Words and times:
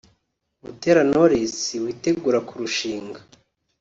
Butera 0.63 1.01
Knowless 1.09 1.57
witegura 1.83 2.39
kurushinga 2.47 3.19